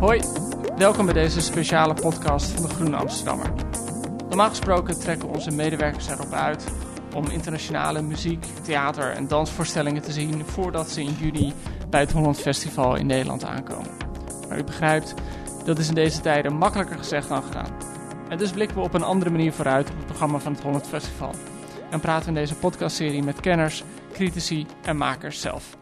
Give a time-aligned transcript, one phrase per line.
[0.00, 0.20] Hoi,
[0.76, 3.52] welkom bij deze speciale podcast van de Groene Amsterdammer.
[4.28, 6.64] Normaal gesproken trekken onze medewerkers erop uit
[7.14, 11.52] om internationale muziek, theater en dansvoorstellingen te zien voordat ze in juni
[11.90, 13.90] bij het Holland Festival in Nederland aankomen.
[14.48, 15.14] Maar u begrijpt,
[15.64, 17.76] dat is in deze tijden makkelijker gezegd dan gedaan.
[18.28, 20.86] En dus blikken we op een andere manier vooruit op het programma van het Holland
[20.86, 21.34] Festival.
[21.90, 25.76] En praten in deze podcastserie met kenners, critici en makers zelf.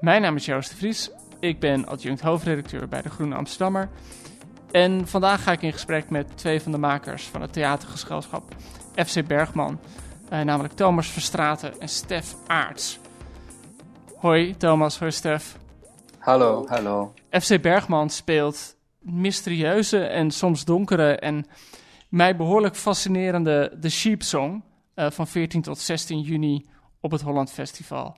[0.00, 1.10] Mijn naam is Joost de Vries.
[1.42, 3.88] Ik ben adjunct hoofdredacteur bij de Groene Amsterdammer.
[4.70, 8.54] En vandaag ga ik in gesprek met twee van de makers van het theatergezelschap
[8.94, 9.80] FC Bergman.
[10.28, 12.98] Eh, namelijk Thomas Verstraten en Stef Aarts.
[14.16, 15.56] Hoi Thomas, hoi Stef.
[16.18, 17.14] Hallo, hallo.
[17.30, 21.46] FC Bergman speelt mysterieuze en soms donkere en
[22.08, 24.64] mij behoorlijk fascinerende The Sheep Song
[24.96, 26.68] uh, van 14 tot 16 juni
[27.00, 28.16] op het Holland Festival.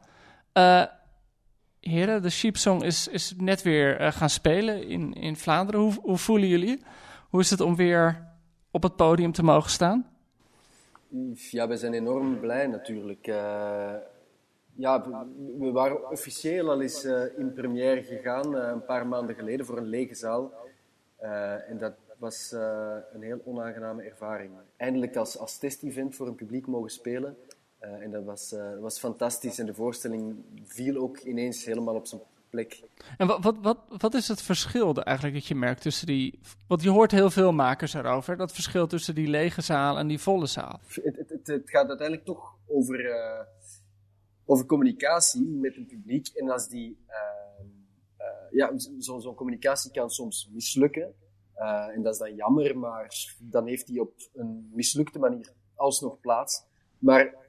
[0.55, 0.83] Uh,
[1.89, 5.81] heren, de Sheep Song is, is net weer uh, gaan spelen in, in Vlaanderen.
[5.81, 6.83] Hoe, hoe voelen jullie?
[7.31, 8.29] Hoe is het om weer
[8.71, 10.09] op het podium te mogen staan?
[11.35, 13.27] Ja, we zijn enorm blij natuurlijk.
[13.27, 13.93] Uh,
[14.75, 15.07] ja,
[15.59, 19.89] we waren officieel al eens uh, in première gegaan een paar maanden geleden voor een
[19.89, 20.53] lege zaal.
[21.69, 22.53] en dat was
[23.13, 24.51] een heel onaangename ervaring.
[24.77, 27.37] Eindelijk als, als test-event voor een publiek mogen spelen.
[27.85, 29.59] Uh, en dat was, uh, was fantastisch.
[29.59, 32.83] En de voorstelling viel ook ineens helemaal op zijn plek.
[33.19, 36.39] En wat, wat, wat, wat is het verschil eigenlijk dat je merkt tussen die...
[36.69, 38.37] Want je hoort heel veel makers erover.
[38.37, 40.81] Dat verschil tussen die lege zaal en die volle zaal.
[40.89, 43.41] Het, het, het, het gaat uiteindelijk toch over, uh,
[44.45, 46.29] over communicatie met een publiek.
[46.29, 47.03] En als die...
[48.51, 51.15] ja, zo'n zo communicatie kan soms mislukken.
[51.95, 56.65] en dat is dan jammer, maar dan heeft die op een mislukte manier alsnog plaats.
[56.99, 57.44] Maar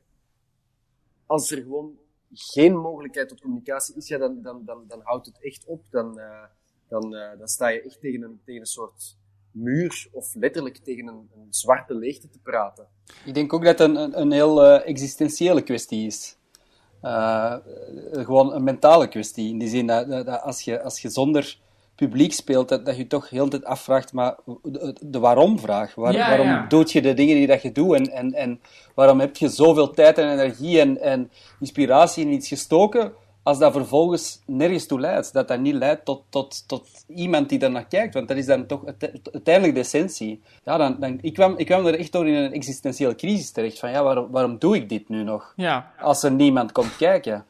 [1.26, 1.98] als er gewoon
[2.34, 5.82] geen mogelijkheid tot communicatie is, ja, dan, dan, dan, dan houdt het echt op.
[5.90, 6.44] Dan, uh,
[6.88, 9.18] dan, uh, dan sta je echt tegen een, tegen een soort
[9.52, 12.88] muur of letterlijk tegen een, een zwarte leegte te praten.
[13.26, 16.38] Ik denk ook dat het een, een heel uh, existentiële kwestie is.
[18.12, 19.50] gewoon een mentale kwestie.
[19.50, 21.60] In die zin dat, dat, als, je, als je zonder
[21.96, 25.96] publiek speelt, dat, dat je toch heel de tijd afvraagt, maar de, de waarom-vraag.
[25.96, 26.66] Waar, ja, waarom ja.
[26.68, 28.62] doe je de dingen die dat je doet en, en, en
[28.96, 33.14] waarom heb je zoveel tijd en energie en, en inspiratie in iets gestoken,
[33.44, 35.34] als dat vervolgens nergens toe leidt?
[35.34, 38.66] Dat dat niet leidt tot, tot, tot iemand die daarnaar kijkt, want dat is dan
[38.66, 38.86] toch
[39.32, 40.42] uiteindelijk de essentie.
[40.64, 43.80] Ja, dan, dan, ik, kwam, ik kwam er echt door in een existentiële crisis terecht,
[43.80, 45.54] van ja, waarom, waarom doe ik dit nu nog?
[45.56, 45.92] Ja.
[46.00, 47.46] Als er niemand komt kijken.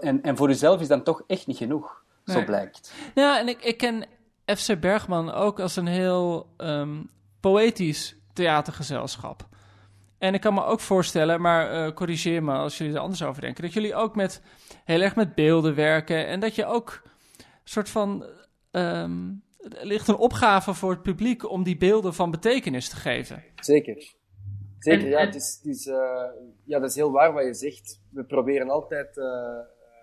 [0.00, 2.02] En, en voor jezelf is dan toch echt niet genoeg.
[2.24, 2.92] Zo blijkt.
[3.14, 4.06] Ja, en ik, ik ken
[4.46, 9.48] FC Bergman ook als een heel um, poëtisch theatergezelschap.
[10.18, 13.40] En ik kan me ook voorstellen, maar uh, corrigeer me als jullie er anders over
[13.40, 14.42] denken, dat jullie ook met
[14.84, 18.26] heel erg met beelden werken en dat je ook een soort van.
[18.70, 19.42] Um,
[19.78, 23.42] er ligt een opgave voor het publiek om die beelden van betekenis te geven.
[23.60, 24.14] Zeker.
[24.78, 25.18] Zeker, En- ja.
[25.18, 25.96] en- Het is, het is, uh,
[26.64, 26.78] ja.
[26.78, 28.00] Dat is heel waar wat je zegt.
[28.10, 29.24] We proberen altijd uh,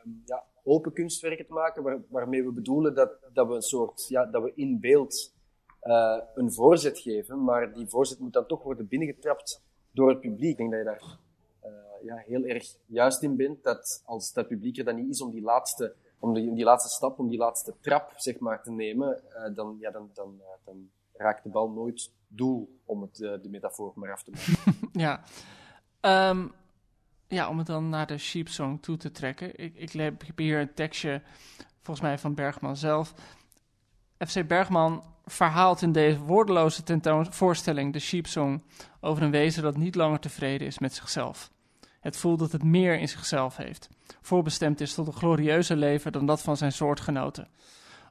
[0.06, 4.06] um, ja, open kunstwerken te maken, waar, waarmee we bedoelen dat, dat we een soort,
[4.08, 5.34] ja, dat we in beeld
[5.84, 10.52] uh, een voorzet geven, maar die voorzet moet dan toch worden binnengetrapt door het publiek.
[10.52, 11.18] Ik denk dat je daar
[11.66, 15.22] uh, ja, heel erg juist in bent, dat als dat publiek er dan niet is
[15.22, 18.72] om die laatste, om die, die laatste stap, om die laatste trap, zeg maar, te
[18.72, 23.50] nemen, uh, dan, ja, dan, dan, dan raakt de bal nooit doel, om het, de
[23.50, 24.90] metafoor maar af te maken.
[25.02, 25.24] ja.
[26.30, 26.52] Um,
[27.32, 29.60] ja, om het dan naar de Sheep Song toe te trekken.
[29.60, 31.22] Ik, ik heb hier een tekstje,
[31.82, 33.14] volgens mij van Bergman zelf.
[34.18, 38.64] FC Bergman verhaalt in deze woordeloze tentoonvoorstelling de Sheep Song
[39.00, 41.52] over een wezen dat niet langer tevreden is met zichzelf.
[42.00, 43.90] Het voelt dat het meer in zichzelf heeft,
[44.22, 47.48] voorbestemd is tot een glorieuzer leven dan dat van zijn soortgenoten.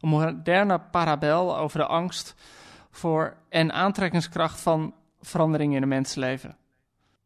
[0.00, 2.34] Een moderne parabel over de angst
[2.90, 6.56] voor en aantrekkingskracht van verandering in een mensenleven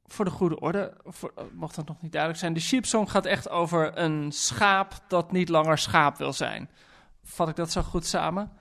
[0.06, 3.48] voor de goede orde, voor, mocht dat nog niet duidelijk zijn, de sheepsong gaat echt
[3.48, 6.70] over een schaap dat niet langer schaap wil zijn.
[7.22, 8.52] Vat ik dat zo goed samen?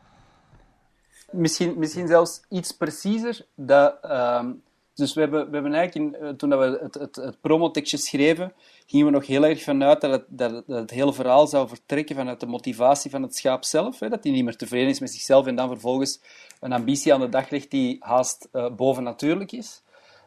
[1.31, 3.45] Misschien, misschien zelfs iets preciezer.
[3.55, 4.63] Dat, um,
[4.93, 8.53] dus we hebben, we hebben eigenlijk, in, toen we het, het, het schreven,
[8.85, 11.67] gingen we nog heel erg vanuit dat het, dat, het, dat het hele verhaal zou
[11.67, 13.99] vertrekken vanuit de motivatie van het schaap zelf.
[13.99, 16.21] Hè, dat hij niet meer tevreden is met zichzelf en dan vervolgens
[16.59, 19.81] een ambitie aan de dag legt die haast uh, bovennatuurlijk is.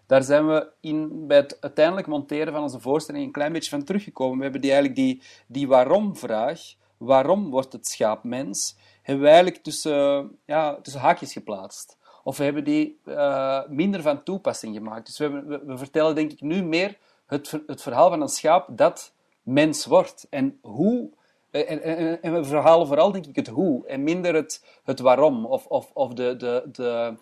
[0.06, 3.84] Daar zijn we in, bij het uiteindelijk monteren van onze voorstelling een klein beetje van
[3.84, 4.36] teruggekomen.
[4.36, 6.60] We hebben die, eigenlijk die, die waarom-vraag,
[6.96, 11.98] waarom wordt het schaap mens, hebben we eigenlijk tussen, ja, tussen haakjes geplaatst.
[12.24, 15.06] Of we hebben die uh, minder van toepassing gemaakt.
[15.06, 18.68] Dus we, we, we, vertellen denk ik nu meer het, het verhaal van een schaap
[18.70, 20.26] dat mens wordt.
[20.30, 21.10] En hoe
[21.50, 25.46] En, en, en we verhalen vooral, denk ik, het hoe en minder het, het waarom
[25.46, 27.14] of, of, of de, de, de,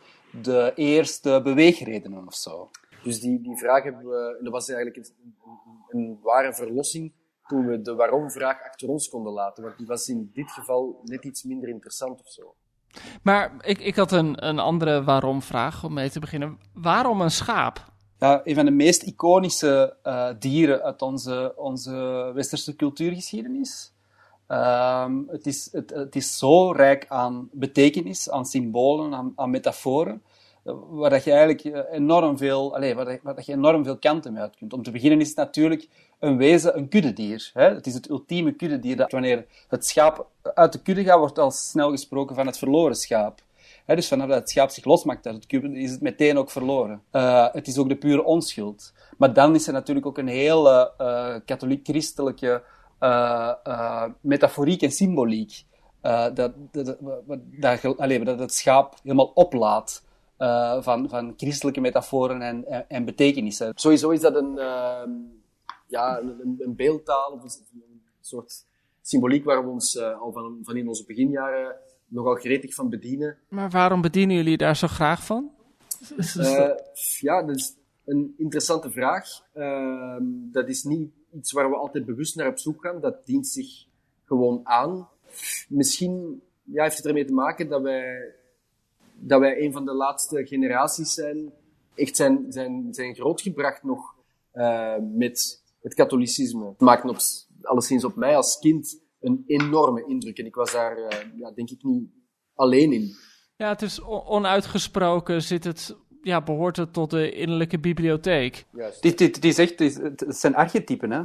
[0.43, 2.71] de eerste beweegredenen of zo.
[3.03, 5.35] Dus die, die vraag hebben we, dat was eigenlijk een,
[5.89, 7.13] een ware verlossing
[7.47, 9.65] toen we de waarom-vraag achter ons konden laten.
[9.65, 12.55] Want die was in dit geval net iets minder interessant of zo.
[13.23, 16.59] Maar ik, ik had een, een andere waarom-vraag om mee te beginnen.
[16.73, 17.93] Waarom een schaap?
[18.19, 23.94] Ja, een van de meest iconische uh, dieren uit onze, onze westerse cultuurgeschiedenis.
[24.49, 30.23] Uh, het, is, het, is zo rijk aan betekenis, aan symbolen, aan, aan metaforen
[30.73, 34.43] waar dat je eigenlijk eh, enorm veel, allez, waar, dat, je enorm veel kanten mee
[34.43, 34.73] uit kunt.
[34.73, 35.89] Om te beginnen is het natuurlijk
[36.19, 37.51] een wezen een kuddedier.
[37.53, 37.75] Hè?
[37.75, 38.97] Het is het ultieme kuddedier.
[38.97, 42.97] Dat wanneer het schaap uit de kudde gaat, wordt al snel gesproken van het verloren
[42.97, 43.43] schaap.
[43.87, 47.03] Dus vanaf dat het schaap zich losmaakt uit het kudde, is het meteen ook verloren.
[47.13, 48.93] Uh, het is ook de pure onschuld.
[49.19, 50.93] Maar dan is er natuurlijk ook een hele
[51.45, 52.63] katholiek-christelijke
[54.21, 55.65] metaforiek en symboliek.
[56.01, 56.99] dat, dat, dat,
[57.57, 60.03] dat, dat het schaap helemaal oplaat.
[60.39, 63.73] Uh, van, van christelijke metaforen en, en, en, betekenissen.
[63.75, 65.03] Sowieso is dat een, uh,
[65.87, 67.51] ja, een, een, beeldtaal of een,
[68.21, 68.67] soort
[69.03, 71.77] symboliek waar we ons uh, al van, van in onze beginjaren
[72.09, 73.37] nogal gretig van bedienen.
[73.49, 75.51] Maar waarom bedienen jullie daar zo graag van?
[76.37, 76.71] Eh,
[77.21, 79.29] ja, dat is een interessante vraag.
[79.53, 83.01] Ehm, dat is niet iets waar we altijd bewust naar op zoek gaan.
[83.01, 83.87] Dat dient zich
[84.25, 85.09] gewoon aan.
[85.69, 88.35] Misschien ja, heeft het ermee te maken dat wij
[89.15, 91.53] dat wij een van de laatste generaties zijn,
[91.95, 94.15] echt zijn, zijn, zijn grootgebracht nog
[94.55, 96.69] uh, met het katholicisme.
[96.69, 97.19] Het maakte op,
[97.63, 100.39] alleszins op mij als kind een enorme indruk.
[100.39, 102.09] En ik was daar, uh, ja, denk ik, niet
[102.55, 103.15] alleen in.
[103.57, 108.65] Ja, het is onuitgesproken, zit het, ja, behoort het tot de innerlijke bibliotheek.
[108.71, 109.03] Juist.
[109.03, 111.23] Het, het, het, is echt, het, zijn archetypen, hè.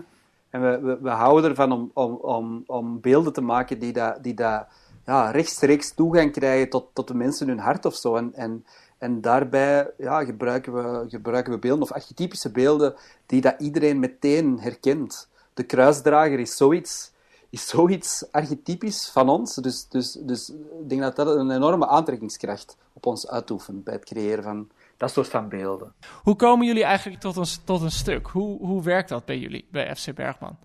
[0.50, 4.24] En we, we, we houden ervan om, om, om, om beelden te maken die dat,
[4.24, 4.66] die dat
[5.06, 8.16] ja, rechtstreeks toegang krijgen tot, tot de mensen in hun hart of zo.
[8.16, 8.66] En, en,
[8.98, 12.96] en daarbij ja, gebruiken, we, gebruiken we beelden of archetypische beelden
[13.26, 15.30] die dat iedereen meteen herkent.
[15.54, 17.12] De kruisdrager is zoiets,
[17.50, 19.56] is zoiets archetypisch van ons.
[19.56, 24.06] Dus, dus, dus ik denk dat dat een enorme aantrekkingskracht op ons uitoefent bij het
[24.06, 24.70] creëren van
[25.00, 25.94] dat soort van beelden.
[26.24, 28.28] Hoe komen jullie eigenlijk tot een, tot een stuk?
[28.28, 30.58] Hoe, hoe werkt dat bij jullie, bij FC Bergman?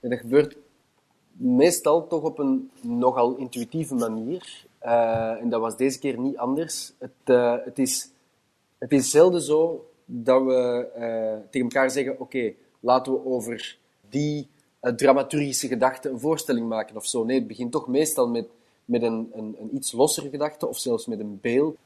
[0.00, 0.56] Ja, dat gebeurt
[1.32, 4.66] meestal toch op een nogal intuïtieve manier.
[4.82, 6.92] Uh, en dat was deze keer niet anders.
[6.98, 8.10] Het, uh, het, is,
[8.78, 13.78] het is zelden zo dat we uh, tegen elkaar zeggen: Oké, okay, laten we over
[14.08, 14.48] die
[14.80, 17.24] dramaturgische gedachte een voorstelling maken of zo.
[17.24, 18.46] Nee, het begint toch meestal met,
[18.90, 21.76] met een, een, een iets lossere gedachte of zelfs met een beeld.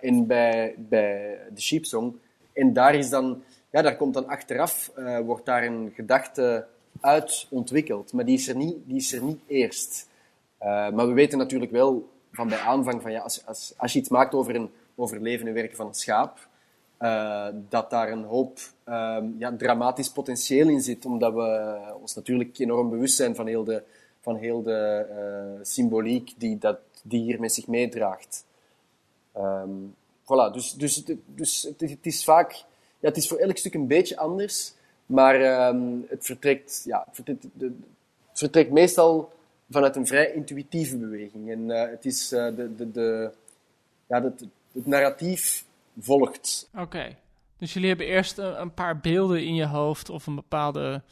[0.00, 2.18] en bij, bij de Sheep Song.
[2.52, 4.92] En daar is dan, ja, daar komt dan achteraf,
[5.24, 6.66] wordt daar een gedachte
[7.00, 8.12] uit ontwikkeld.
[8.12, 10.08] Maar die is er niet, die is er niet eerst.
[10.62, 13.98] Uh, maar we weten natuurlijk wel van bij aanvang van ja, als, als, als je
[13.98, 16.48] iets maakt over een over leven en werken van een schaap,
[17.68, 18.58] dat daar een hoop
[19.38, 23.82] ja, dramatisch potentieel in zit, omdat we ons natuurlijk enorm bewust zijn van heel de,
[24.20, 28.44] van heel de uh, symboliek die dat dier met zich meedraagt.
[29.36, 32.52] Um, voilà, dus, dus, dus het, is vaak,
[32.98, 34.74] ja, het is voor elk stuk een beetje anders,
[35.06, 37.46] maar um, het, vertrekt, ja, het, vertrekt,
[38.32, 39.32] vertrekt meestal
[39.70, 41.50] vanuit een vrij intuïtieve beweging.
[41.50, 43.30] En uh, het is uh, de, de, de,
[44.06, 45.64] ja, het, het narratief
[45.98, 46.68] volgt.
[46.78, 47.16] Oké.
[47.56, 51.02] Dus jullie hebben eerst een, paar beelden in je hoofd of een bepaalde,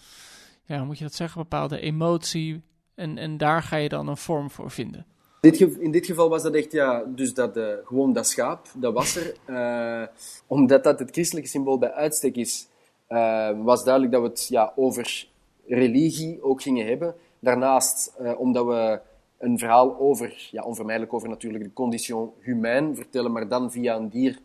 [0.64, 2.62] ja, hoe moet je dat zeggen, bepaalde emotie.
[2.99, 5.07] En, en daar ga je dan een vorm voor vinden.
[5.40, 9.17] In dit geval was dat echt, ja, dus dat, uh, gewoon dat schaap, dat was
[9.17, 9.35] er.
[9.47, 10.07] Uh,
[10.47, 12.69] omdat dat het christelijke symbool bij uitstek is,
[13.09, 15.28] uh, was duidelijk dat we het ja, over
[15.67, 17.14] religie ook gingen hebben.
[17.38, 19.00] Daarnaast, omdat we
[19.38, 24.09] een verhaal over, ja, onvermijdelijk over natuurlijk de condition humain vertellen, maar dan via een
[24.09, 24.38] dier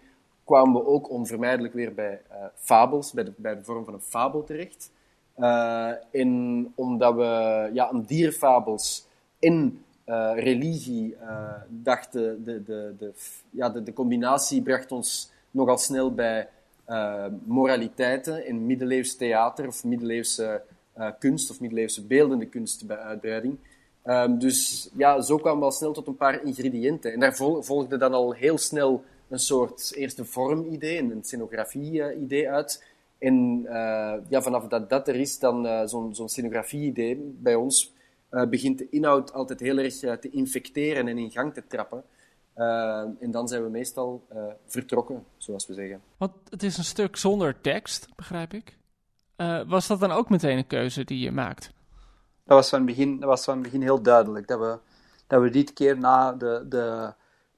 [0.44, 2.22] kwamen we ook onvermijdelijk weer bij
[2.56, 4.92] fabels, bij de, bij de vorm van een fabel terecht.
[6.12, 9.08] En omdat we ja, een dierfabels
[9.40, 9.84] in
[10.36, 11.16] religie
[11.68, 13.14] dachten, de, de, de,
[13.50, 16.48] ja, de, combinatie bracht ons nogal snel bij
[16.90, 20.62] uh, moraliteiten in middeleeuws theater of middeleeuwse
[20.98, 23.58] uh, kunst of middeleeuwse beeldende kunst bij uitbreiding.
[24.06, 27.14] Um, dus ja, zo kwamen we al snel tot een paar ingrediënten.
[27.14, 32.84] En daar volgde dan al heel snel een soort eerste vormidee, een scenografie-idee uit.
[33.24, 37.94] En uh, ja, vanaf dat dat er is, dan zo'n zo'n scenografie-idee bij ons
[38.50, 42.04] begint de inhoud altijd heel erg te infecteren en in gang te trappen.
[42.58, 46.02] Uh, en dan zijn we meestal uh, vertrokken, zoals we zeggen.
[46.18, 48.78] Want het is een stuk zonder tekst, begrijp ik.
[49.38, 51.74] Uh, was dat dan ook meteen een keuze die je maakt?
[52.44, 54.48] Dat was van het begin, dat was van het begin heel duidelijk.
[54.48, 54.78] Dat we,
[55.28, 57.14] dat we dit keer na de, de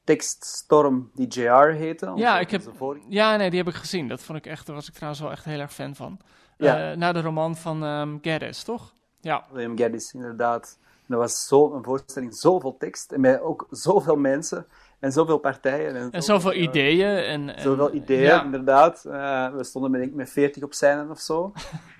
[0.05, 2.11] tekststorm die JR heette.
[2.15, 2.61] Ja, ik heb,
[3.09, 4.07] ja, nee, die heb ik gezien.
[4.07, 6.19] Dat vond ik echt, daar was ik trouwens wel echt heel erg fan van.
[6.57, 6.91] Ja.
[6.91, 8.93] Eh, na de roman van ehm Geddes, toch?
[9.21, 9.43] Ja.
[9.51, 10.77] William Gaddis, inderdaad.
[11.07, 13.11] Dat was zo, een voorstelling, zoveel tekst.
[13.11, 14.65] En met ook zoveel mensen
[14.99, 15.95] en zoveel partijen.
[15.95, 17.17] En, En zoveel ideeën.
[17.17, 18.43] En, en, Zoveel ideeën, Ja.
[18.43, 19.05] inderdaad.
[19.05, 21.51] Eh, we stonden met, met 40 op scène of zo.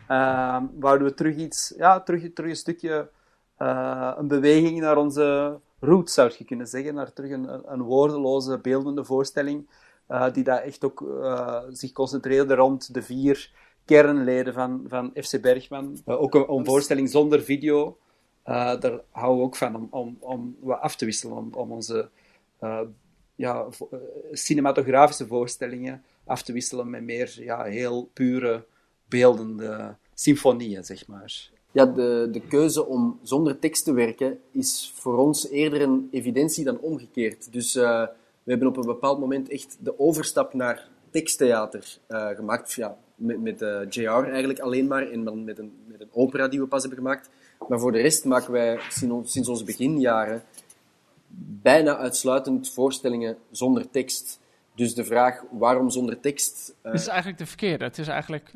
[0.07, 3.09] Eh, wouden we terug iets, ja, terug, terug een stukje,
[3.57, 6.93] eh, een beweging naar onze roots, zou je kunnen zeggen.
[6.93, 9.67] Naar terug een, een woordeloze, beeldende voorstelling.
[10.07, 13.51] eh, die daar echt ook eh, zich concentreerde rond de vier
[13.85, 16.01] kernleden van, van FC Bergman.
[16.05, 17.97] Eh, ook een, een voorstelling zonder video.
[18.43, 22.09] Daar houden we ook van om, om, om wat af te wisselen, om, om onze
[23.35, 23.67] ja,
[24.31, 28.65] cinematografische voorstellingen af te wisselen met meer ja, heel pure,
[29.07, 31.49] beeldende symfonieën, zeg maar.
[31.75, 36.63] Ja, de, de keuze om zonder tekst te werken is voor ons eerder een evidentie
[36.63, 37.51] dan omgekeerd.
[37.51, 38.03] Dus eh,
[38.43, 42.73] we hebben op een bepaald moment echt de overstap naar teksttheater eh, gemaakt.
[42.73, 46.47] Ja, met, met eh, JR eigenlijk alleen maar en dan met een, met een opera
[46.47, 47.29] die we pas hebben gemaakt.
[47.67, 50.43] Maar voor de rest maken wij sinds, sinds onze beginjaren
[51.61, 54.39] bijna uitsluitend voorstellingen zonder tekst.
[54.75, 56.75] Dus de vraag waarom zonder tekst.
[56.81, 57.83] Het is eigenlijk de verkeerde.
[57.83, 58.51] Het is eigenlijk...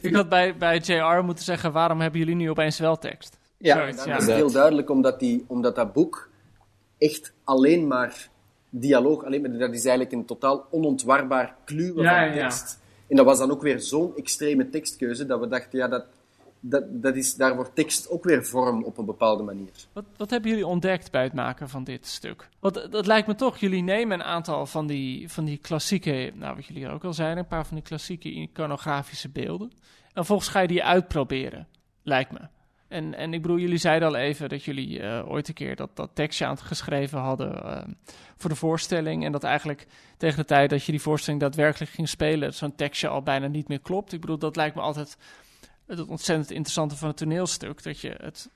[0.00, 3.38] Ik had bij, bij JR moeten zeggen, waarom hebben jullie nu opeens wel tekst?
[3.56, 6.28] Ja, Zoiets, Dat is heel duidelijk, omdat, die, omdat dat boek
[6.98, 8.28] echt alleen maar
[8.70, 12.48] dialoog, alleen maar, dat is eigenlijk een totaal onontwarbaar kluwen Ja, van ja, ja.
[12.48, 12.78] tekst.
[13.08, 16.04] En dat was dan ook weer zo'n extreme tekstkeuze, dat we dachten, ja, dat,
[16.66, 19.70] dat, dat is, daar wordt tekst ook weer vorm op een bepaalde manier.
[19.92, 22.48] Wat, wat hebben jullie ontdekt bij het maken van dit stuk?
[22.60, 26.32] Want het- dat lijkt me toch, jullie nemen een aantal van die, van die klassieke,
[26.34, 29.70] nou wat jullie ook al zeiden, een paar van die klassieke iconografische beelden.
[30.04, 31.66] En vervolgens ga je die uitproberen,
[32.02, 32.40] lijkt me.
[32.88, 35.96] En, en ik bedoel, jullie zeiden al even dat jullie eh, ooit een keer dat,
[35.96, 37.82] dat tekstje aan het geschreven hadden eh,
[38.36, 39.24] voor de voorstelling.
[39.24, 43.08] En dat eigenlijk tegen de tijd dat je die voorstelling daadwerkelijk ging spelen, zo'n tekstje
[43.08, 44.12] al bijna niet meer klopt.
[44.12, 45.16] Ik bedoel, dat lijkt me altijd
[45.86, 47.82] het ontzettend interessante van het toneelstuk.
[47.82, 48.48] Dat je het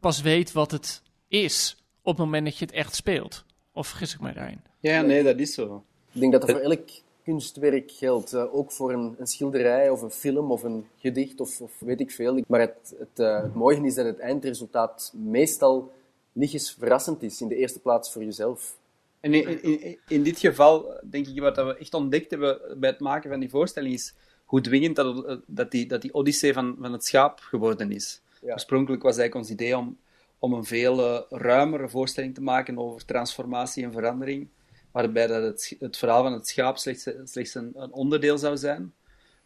[0.00, 3.44] pas weet wat het is op het moment dat je het echt speelt.
[3.72, 4.60] Of vergis ik mij daarin?
[4.80, 5.84] Ja, nee, dat is zo.
[6.12, 6.88] Ik denk dat dat voor elk
[7.24, 8.32] kunstwerk geldt.
[8.32, 12.00] eh, ook voor een, een schilderij of een film of een gedicht of, of weet
[12.00, 12.44] ik veel.
[12.46, 15.92] Maar het, het, eh, het mooie is dat het eindresultaat meestal
[16.32, 17.40] niet eens verrassend is.
[17.40, 18.76] In de eerste plaats voor jezelf.
[19.20, 23.00] En in, in, in dit geval, denk ik, wat we echt ontdekt hebben bij het
[23.00, 26.92] maken van die voorstelling, is hoe dwingend dat, dat, die, dat die odyssee van, van
[26.92, 28.20] het schaap geworden is.
[28.40, 28.52] Ja.
[28.52, 29.98] Oorspronkelijk was eigenlijk ons idee om,
[30.38, 34.48] om een veel eh, ruimere voorstelling te maken over transformatie en verandering,
[34.90, 38.92] waarbij dat het, verhaal van het schaap slechts, slechts een, een onderdeel zou zijn.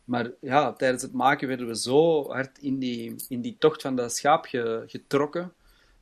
[0.05, 3.97] Maar ja, tijdens het maken werden we zo hard in die, in die tocht van
[3.97, 5.53] dat schaap ge- getrokken,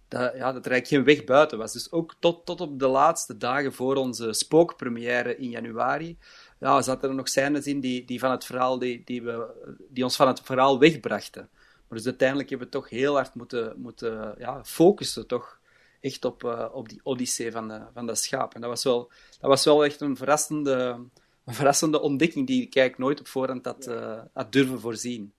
[0.08, 1.72] dat, ja, dat er eigenlijk geen weg buiten was.
[1.72, 6.16] Dus ook tot, tot op de laatste dagen voor onze spookpremière in januari,
[6.58, 9.46] ja, zaten er nog scènes in die, die, van het verhaal, die, die, we,
[9.88, 11.48] die ons van het verhaal wegbrachten.
[11.88, 15.60] Maar dus uiteindelijk hebben we toch heel hard moeten, moeten ja, focussen toch
[16.00, 18.54] echt op, eh, op die odyssee van, de, van dat schaap.
[18.54, 19.10] En dat was wel,
[19.40, 20.98] dat was wel echt een verrassende,
[21.44, 23.90] een verrassende ontdekking die ik eigenlijk nooit op voorhand had,
[24.32, 25.32] had durven voorzien.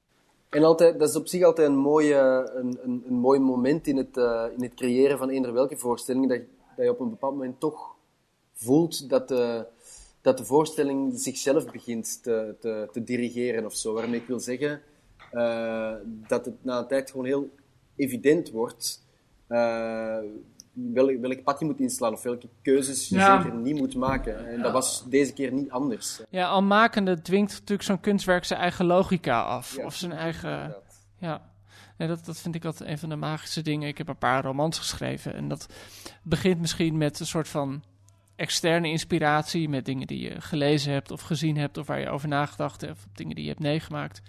[0.49, 3.97] En altijd, dat is op zich altijd een, mooie, een, een, een mooi moment in
[3.97, 6.39] het, eh, in het creëren van eender welke voorstelling, dat,
[6.75, 7.95] dat je op een bepaald moment toch
[8.53, 9.65] voelt dat de,
[10.27, 13.93] dat de voorstelling zichzelf begint te, te, te dirigeren of zo.
[13.93, 14.81] Waarmee ik wil zeggen
[15.31, 17.49] eh, dat het na een tijd gewoon heel
[17.95, 19.05] evident wordt
[19.47, 20.17] eh,
[20.71, 23.41] welk, welk pad je moet inslaan of welke keuzes je Ja.
[23.41, 24.47] zeker niet moet maken.
[24.47, 26.21] En dat was deze keer niet anders.
[26.29, 29.75] Ja, al makende dwingt natuurlijk zo'n kunstwerk zijn eigen logica af.
[29.75, 29.85] Ja.
[29.85, 30.75] Of zijn eigen...
[31.19, 31.51] Ja,
[31.97, 33.87] nee, dat, dat vind ik altijd een van de magische dingen.
[33.87, 35.33] Ik heb een paar romans geschreven.
[35.33, 35.67] En dat
[36.23, 37.83] begint misschien met een soort van
[38.37, 39.69] externe inspiratie.
[39.69, 41.77] Met dingen die je gelezen hebt of gezien hebt.
[41.77, 42.93] Of waar je over nagedacht hebt.
[42.93, 44.21] Of dingen die je hebt meegemaakt.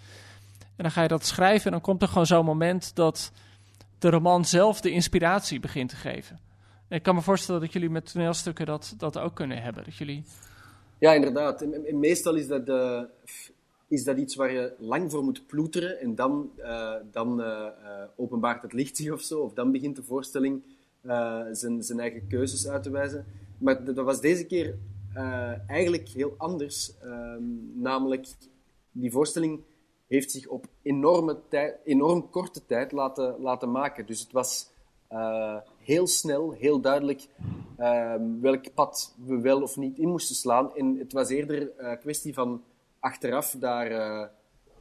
[0.59, 1.65] En dan ga je dat schrijven.
[1.65, 3.31] En dan komt er gewoon zo'n moment dat
[3.99, 6.39] de roman zelf de inspiratie begint te geven.
[6.87, 9.83] En ik kan me voorstellen dat jullie met toneelstukken dat, dat ook kunnen hebben.
[9.83, 10.23] Dat jullie...
[10.97, 11.61] Ja, inderdaad.
[11.61, 13.01] En, meestal is dat, eh,
[13.87, 17.65] is dat iets waar je lang voor moet ploeteren en dan, eh, dan eh,
[18.15, 20.61] openbaart het licht zich of zo, of dan begint de voorstelling
[21.51, 23.25] zijn, zijn eigen keuzes uit te wijzen.
[23.59, 24.77] Maar dat was deze keer
[25.13, 26.97] eh, eigenlijk heel anders.
[27.01, 28.27] Ehm, namelijk,
[28.91, 29.61] die voorstelling
[30.07, 34.05] heeft zich op enorme tijd, enorm korte tijd laten, laten maken.
[34.05, 34.69] Dus het was
[35.07, 37.27] eh, heel snel, heel duidelijk
[37.77, 40.75] ehm, welk pad we wel of niet in moesten slaan.
[40.75, 42.63] En het was eerder een kwestie van
[42.99, 44.27] achteraf daar eh,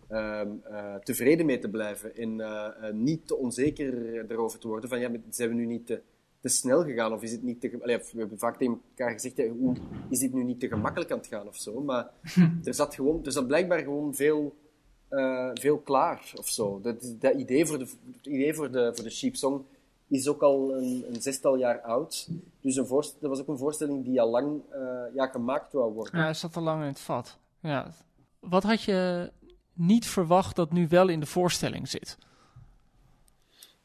[0.08, 5.00] ehm, eh, tevreden mee te blijven en eh, niet te onzeker erover te worden van
[5.00, 6.00] ja, zijn we nu niet te,
[6.40, 7.78] te snel gegaan of is het niet te...
[7.82, 9.76] Allee, we hebben vaak tegen elkaar gezegd, hoe,
[10.08, 11.80] is dit nu niet te gemakkelijk aan het gaan of zo?
[11.80, 12.10] Maar
[12.64, 14.56] er zat, gewoon, er zat blijkbaar gewoon veel,
[15.54, 16.80] veel klaar of zo.
[16.82, 19.64] Dat, dat idee voor de, het idee voor de, voor de Sheep Song
[20.08, 22.28] is ook al een, een zestal jaar oud.
[22.60, 26.18] Dus een dat was ook een voorstelling die al lang uh, ja, gemaakt wou worden.
[26.18, 27.38] Ja, hij zat al lang in het vat.
[27.60, 27.92] Ja.
[28.40, 29.30] Wat had je
[29.72, 32.18] niet verwacht dat nu wel in de voorstelling zit?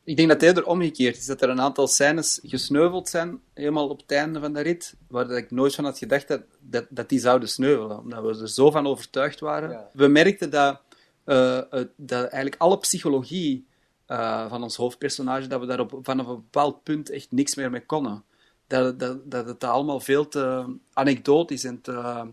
[0.05, 1.25] Ik denk dat het eerder omgekeerd is.
[1.25, 5.29] Dat er een aantal scènes gesneuveld zijn, helemaal op het einde van de rit, waar
[5.31, 7.99] ik nooit van had gedacht dat, dat, dat die zouden sneuvelen.
[7.99, 9.87] Omdat we er zo van overtuigd waren.
[9.93, 10.81] We merkten dat,
[11.25, 11.61] uh,
[11.95, 13.65] dat eigenlijk alle psychologie
[14.07, 17.69] uh, van ons hoofdpersonage, dat we daar op, vanaf een bepaald punt echt niks meer
[17.69, 18.23] mee konden.
[18.67, 22.25] Dat, dat, dat het allemaal veel te anekdotisch en te,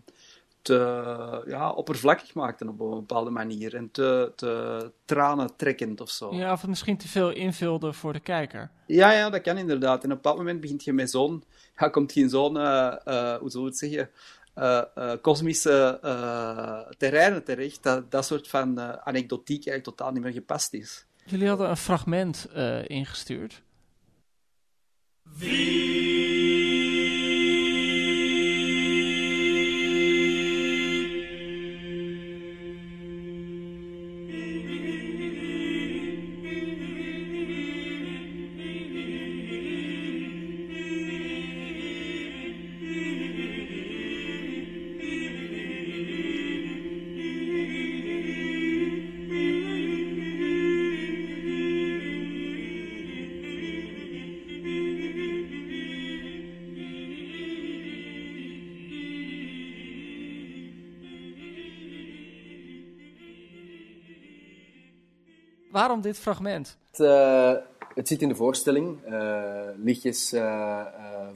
[0.62, 3.74] te ja, oppervlakkig maakte op een bepaalde manier.
[3.74, 6.34] En te, te tranentrekkend of zo.
[6.34, 8.70] Ja, of het misschien te veel invulde voor de kijker.
[8.86, 10.04] Ja, ja, dat kan inderdaad.
[10.04, 11.44] En op een bepaald moment begint je met zo'n...
[11.76, 12.56] Ja, komt je in zo'n...
[12.56, 14.10] Uh, uh, hoe zou het zeggen?
[14.56, 14.82] Uh,
[15.22, 15.98] kosmische
[16.98, 21.06] terreinen terecht, dat dat soort van anekdotiek eigenlijk totaal niet meer gepast is.
[21.24, 23.62] Jullie hadden een fragment uh, ingestuurd.
[25.22, 26.39] Wie
[65.90, 66.76] Waarom dit fragment?
[66.90, 67.52] Het, uh,
[67.94, 68.98] het zit in de voorstelling.
[69.82, 70.86] Lichtjes uh,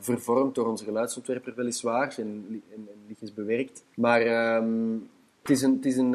[0.00, 2.88] vervormd door onze geluidsontwerper weliswaar en, en,
[3.34, 3.84] bewerkt.
[3.94, 5.10] Maar um,
[5.42, 6.12] het is een, het is een,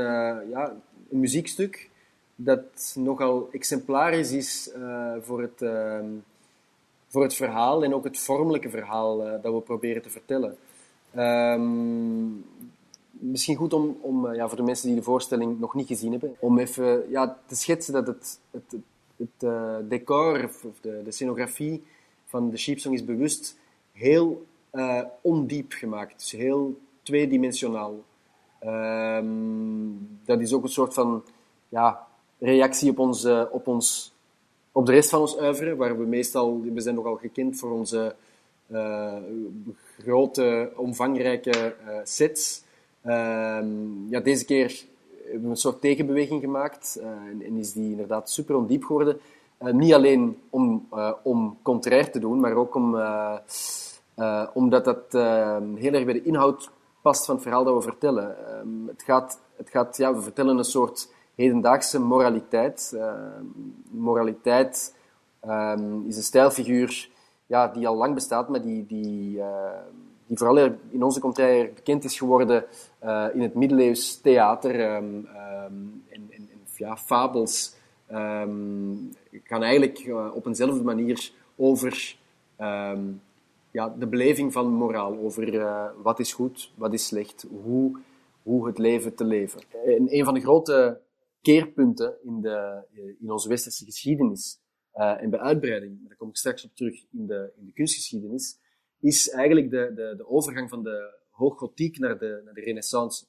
[0.49, 0.73] ja,
[1.09, 1.89] een muziekstuk
[2.35, 4.71] dat nogal exemplarisch is
[5.21, 6.05] voor, het, ehm,
[7.07, 10.57] voor het verhaal en ook het vormelijke verhaal dat we proberen te vertellen.
[11.17, 12.45] Um,
[13.19, 16.12] misschien goed om, om eh, ja, voor de mensen die de voorstelling nog niet gezien
[16.12, 18.75] hebben, om even ja, te schetsen dat het, het,
[19.15, 21.84] het, uh, decor of de, de scenografie
[22.25, 23.58] van de Sheepsong is bewust
[23.91, 26.19] heel uh, ondiep gemaakt.
[26.19, 28.03] Dus heel tweedimensionaal.
[28.65, 31.23] Um, dat is ook een soort van
[31.69, 32.99] ja, reactie op,
[33.51, 34.13] op, ons,
[34.71, 38.15] op de rest van ons uiveren, waar we meestal, we zijn nogal gekend voor onze
[39.97, 42.63] grote, omvangrijke sets.
[43.01, 44.85] Ehm, ja, deze keer
[45.23, 49.19] hebben we een soort tegenbeweging gemaakt uh, en, en, is die inderdaad super ondiep geworden.
[49.62, 53.01] Uh, niet alleen om, uh, om contrair te doen, maar ook om,
[54.53, 58.35] omdat dat ehm, heel erg bij de inhoud past van het verhaal dat we vertellen.
[58.59, 62.97] Um, het gaat, het gaat, ja, we vertellen een soort hedendaagse moraliteit.
[63.91, 64.95] moraliteit
[66.07, 67.09] is een stijlfiguur
[67.45, 69.41] ja, die al lang bestaat, maar die, die
[70.29, 72.65] die vooral in onze contraire bekend is geworden
[73.03, 75.27] uh, in het middeleeuws theater um,
[75.65, 77.75] um, en, fabels.
[78.11, 79.13] Um,
[79.43, 82.17] gaan eigenlijk uh, op eenzelfde manier over
[83.71, 87.99] ja, de beleving van moraal, over uh, wat is goed, wat is slecht, hoe,
[88.43, 89.61] hoe het leven te leven.
[89.85, 90.99] En een van de grote
[91.41, 92.81] keerpunten in, de,
[93.19, 94.59] in onze westerse geschiedenis
[94.93, 98.57] en bij uitbreiding, daar kom ik straks op terug in de, in de kunstgeschiedenis,
[98.99, 103.25] is eigenlijk de, de, de overgang van de hooggotiek naar de, naar de renaissance.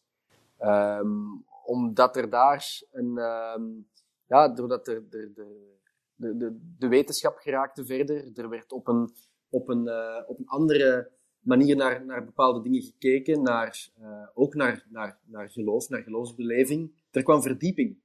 [0.60, 3.86] Um, omdat er daar een, um,
[4.26, 9.10] ja, doordat er de, de, de, de, wetenschap geraakte verder, er werd op een,
[9.48, 14.54] op een, uh, op een andere manier naar, naar bepaalde dingen gekeken, naar, uh, ook
[14.54, 16.92] naar, naar, naar geloof, naar geloofsbeleving.
[17.10, 17.98] Er kwam verdieping.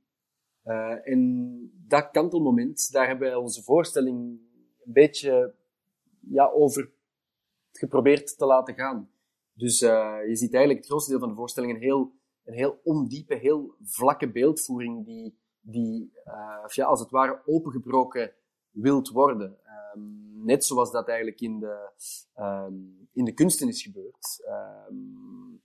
[0.65, 4.17] Uh, en dat kantelmoment, daar hebben wij onze voorstelling
[4.85, 5.53] een beetje
[6.19, 6.91] ja, over
[7.77, 9.09] geprobeerd te laten gaan.
[9.53, 12.11] Dus uh, je ziet eigenlijk het grootste deel van de voorstelling een heel,
[12.43, 18.33] een heel ondiepe, heel vlakke beeldvoering die, die uh, ja, als het ware opengebroken
[18.71, 19.57] wilt worden.
[19.95, 21.89] Um, net zoals dat eigenlijk in de,
[22.39, 24.45] um, in de kunsten is gebeurd.
[24.89, 25.61] Um,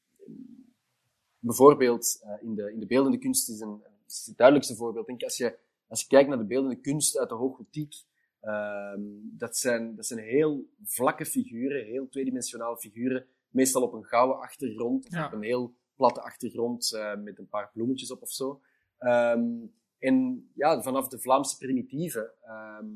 [1.39, 5.07] bijvoorbeeld uh, in, de, in de beeldende kunst is, een, het duidelijkste voorbeeld.
[5.07, 7.95] Denk, als, je, als je kijkt naar de beeldende kunst uit de hooggotiek,
[8.43, 14.39] Um, dat, zijn, dat zijn heel vlakke figuren, heel tweedimensionale figuren, meestal op een gouden
[14.39, 18.61] achtergrond, of op een heel platte achtergrond uh, met een paar bloemetjes op of zo.
[18.99, 19.67] Ehm,
[19.99, 22.87] en ja, vanaf de Vlaamse primitieven, ehm,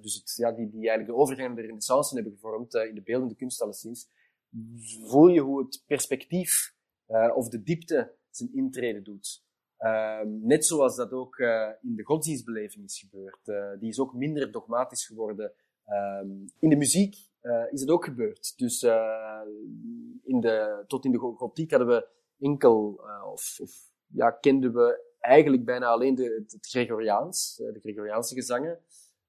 [0.00, 3.34] dus het, ja, die, die eigenlijk de overgang de renaissance hebben gevormd in de beeldende
[3.34, 4.08] kunst alleszins,
[5.06, 6.74] voel je hoe het perspectief
[7.34, 9.45] of de diepte zijn intrede doet.
[9.76, 13.38] Ehm, net zoals dat ook uh, in de godsdienstbeleving is gebeurd.
[13.44, 15.52] Uh, die is ook minder dogmatisch geworden.
[15.88, 18.58] Um, in de muziek uh, is het ook gebeurd.
[18.58, 18.82] Dus
[20.22, 22.08] in de, tot in de gotiek hadden we
[22.38, 23.00] enkel,
[23.32, 23.70] of, of
[24.06, 28.78] ja, kenden we eigenlijk bijna alleen de, het Gregoriaans, de Gregoriaanse gezangen.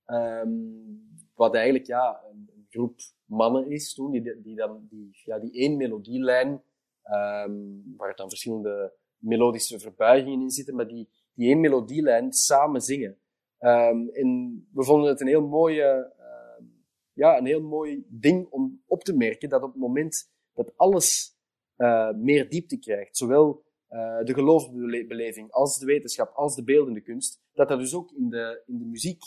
[0.06, 5.52] Um, wat eigenlijk ja, een, groep mannen is toen, die, die dan die, ja, die
[5.52, 6.62] één melodielijn,
[7.98, 13.18] waar dan verschillende melodische verbuigingen in zitten, maar die, die één melodielijn samen zingen.
[13.60, 16.66] Um, en we vonden het een heel mooie, uh,
[17.14, 21.38] ja, een heel mooi ding om op te merken dat op het moment dat alles
[21.78, 27.42] uh, meer diepte krijgt, zowel uh, de geloofsbeleving als de wetenschap, als de beeldende kunst,
[27.54, 29.24] dat dat dus ook in de, in de muziek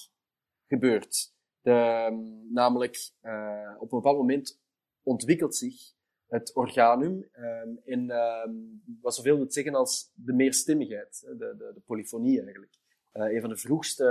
[0.66, 1.34] gebeurt.
[1.60, 4.60] De, um, namelijk, uh, op een bepaald moment
[5.02, 5.92] ontwikkelt zich
[6.30, 7.28] het organum.
[7.38, 12.78] Um, en um, wat zoveel wil zeggen als de meerstemmigheid, de, de, de polyfonie eigenlijk.
[13.12, 14.04] Uh, een van de vroegste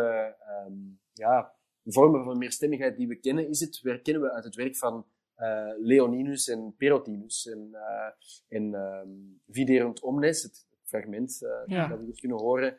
[0.68, 1.54] um, ja,
[1.86, 5.06] vormen van meerstemmigheid die we kennen, is het, kennen we uit het werk van
[5.38, 7.48] uh, Leoninus en Perotinus.
[7.48, 8.10] En, uh,
[8.48, 11.88] en um, Viderunt Omnes, het fragment ja.
[11.88, 12.78] dat we dus kunnen horen,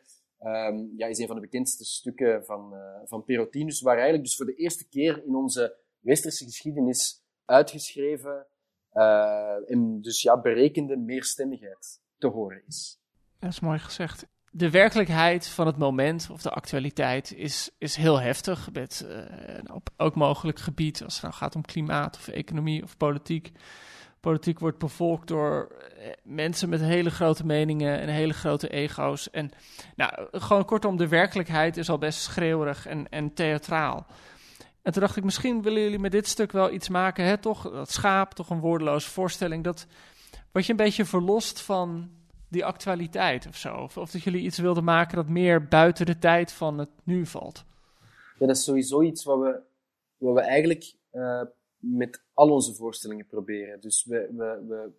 [0.95, 2.73] ja, is een van de bekendste stukken van,
[3.05, 8.45] van Perotinus, waar eigenlijk dus voor de eerste keer in onze westerse geschiedenis uitgeschreven
[9.67, 12.99] en dus ja, berekende meerstemmigheid te horen is.
[13.39, 14.25] Dat is mooi gezegd.
[14.53, 18.69] De werkelijkheid van het moment of de actualiteit is, is heel heftig.
[18.73, 22.97] Met uh, op ook mogelijk gebied, als het nou gaat om klimaat of economie of
[22.97, 23.51] politiek.
[24.19, 29.29] Politiek wordt bevolkt door eh, mensen met hele grote meningen en hele grote ego's.
[29.29, 29.51] En
[29.95, 34.05] nou, gewoon kortom, de werkelijkheid is al best schreeuwerig en, en theatraal.
[34.81, 37.37] En toen dacht ik, misschien willen jullie met dit stuk wel iets maken, hè?
[37.37, 37.71] toch?
[37.71, 39.63] Dat schaap, toch een woordeloze voorstelling.
[39.63, 39.87] Dat
[40.51, 42.09] wat je een beetje verlost van
[42.49, 43.75] die actualiteit of zo.
[43.75, 47.63] Of, dat jullie iets wilden maken dat meer buiten de tijd van het nu valt.
[48.39, 49.59] Dat is sowieso iets wat we,
[50.17, 51.43] wat we eigenlijk uh,
[51.77, 53.81] met al onze voorstellingen proberen.
[53.81, 54.91] Dus we, we, we,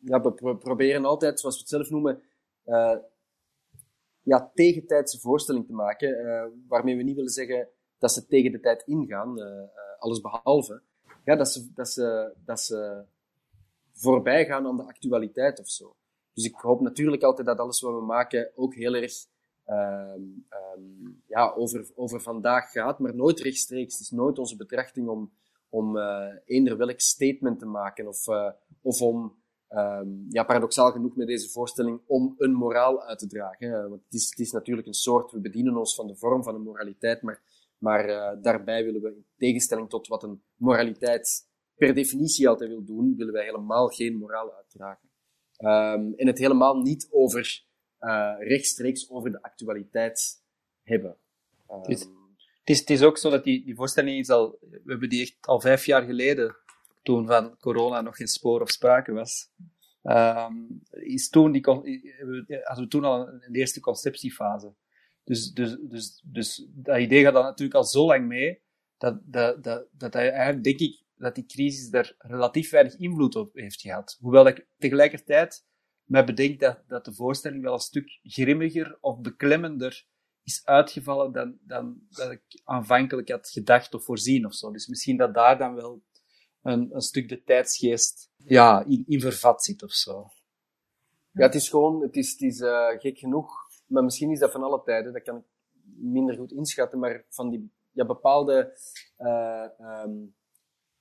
[0.00, 2.22] ja, we proberen altijd, zoals we het zelf noemen,
[2.66, 2.96] uh,
[4.22, 6.08] ja, tegentijdse voorstelling te maken.
[6.08, 9.62] Uh, waarmee we niet willen zeggen dat ze tegen de tijd ingaan, uh,
[9.98, 10.82] alles behalve.
[11.24, 13.04] Ja, dat ze, dat ze, dat ze
[13.92, 15.96] voorbij gaan aan de actualiteit of zo.
[16.32, 19.12] Dus ik hoop natuurlijk altijd dat alles wat we maken ook heel erg
[19.66, 23.92] um, um, ja, over, over vandaag gaat, maar nooit rechtstreeks.
[23.92, 25.32] Het is nooit onze betrachting om,
[25.68, 28.26] om uh, eender welk statement te maken of,
[28.82, 29.36] of om,
[29.70, 33.88] um, ja, paradoxaal genoeg met deze voorstelling, om een moraal uit te dragen.
[33.88, 36.54] Want het is, het is natuurlijk een soort, we bedienen ons van de vorm van
[36.54, 37.42] een moraliteit, maar
[37.78, 42.84] maar uh, daarbij willen we, in tegenstelling tot wat een moraliteit per definitie altijd wil
[42.84, 45.08] doen, willen wij helemaal geen moraal uitdragen.
[45.58, 47.64] Um, en het helemaal niet over
[48.00, 50.42] uh, rechtstreeks over de actualiteit
[50.82, 51.16] hebben.
[51.70, 52.08] Um, het,
[52.64, 55.60] is, is, ook zo dat die, die voorstelling is al, we hebben die echt al
[55.60, 56.56] vijf jaar geleden,
[57.02, 59.50] toen van corona nog geen spoor of sprake was,
[60.02, 64.74] um, is toen die, hadden we toen al een eerste conceptiefase.
[65.28, 68.62] Dus, dus, dus, dus dat idee gaat dan natuurlijk al zo lang mee,
[68.96, 73.54] dat, dat, dat, dat eigenlijk denk ik dat die crisis daar relatief weinig invloed op
[73.54, 74.16] heeft gehad.
[74.20, 75.66] Hoewel ik tegelijkertijd
[76.04, 80.06] me bedenk dat, dat de voorstelling wel een stuk grimmiger of beklemmender
[80.42, 84.70] is uitgevallen dan, dan dat ik aanvankelijk had gedacht of voorzien of zo.
[84.70, 86.02] Dus misschien dat daar dan wel
[86.62, 90.26] een, een stuk de tijdsgeest ja, in, in vervat zit of zo.
[91.30, 94.50] Ja, het is gewoon, het is, het is uh, gek genoeg maar misschien is dat
[94.50, 95.44] van alle tijden, dat kan ik
[95.96, 98.78] minder goed inschatten, maar van die ja, bepaalde,
[99.18, 99.68] uh,
[100.04, 100.34] um,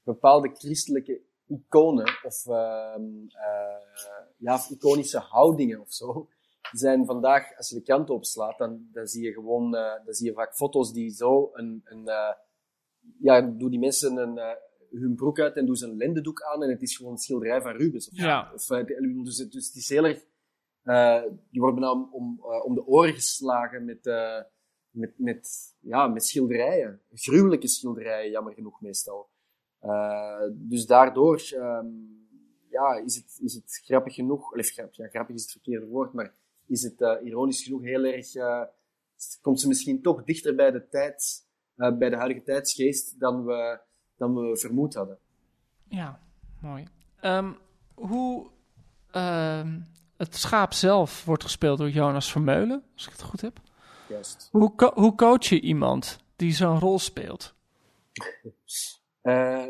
[0.03, 6.27] bepaalde christelijke iconen of uh, uh, ja, iconische houdingen of zo,
[6.71, 10.33] zijn vandaag, als je de krant opslaat, dan, dan zie je gewoon, dan zie je
[10.33, 12.09] vaak foto's die zo een, een
[13.19, 14.57] ja, doen die mensen een,
[14.91, 17.61] hun broek uit en doen ze een lendendoek aan en het is gewoon een schilderij
[17.61, 18.09] van Rubens.
[18.09, 18.51] Of, ja.
[18.53, 20.23] of, dus, dus het is heel erg
[20.87, 24.41] uh, die worden bijna om, uh, om de oren geslagen met, uh,
[24.89, 27.01] met, met, ja, met schilderijen.
[27.13, 29.29] Gruwelijke schilderijen, jammer genoeg meestal.
[30.51, 32.27] dus daardoor um,
[32.69, 36.13] ja, is, het, is het grappig genoeg, of grappig, ja, grappig is het verkeerde woord,
[36.13, 36.33] maar
[36.67, 38.31] is het ironisch genoeg heel erg,
[39.41, 43.79] komt ze misschien toch dichter bij de tijd, bij de huidige tijdsgeest dan we,
[44.17, 45.19] dan we vermoed hadden.
[45.89, 46.19] Ja,
[46.61, 46.87] mooi.
[47.21, 47.57] Um,
[47.95, 48.51] hoe,
[49.15, 49.75] uh,
[50.17, 53.59] het schaap zelf wordt gespeeld door Jonas Vermeulen, als ik het goed heb.
[54.09, 54.49] Juist.
[54.51, 57.53] Hoe, co- hoe coach je iemand die zo'n rol speelt?
[59.21, 59.65] Eh,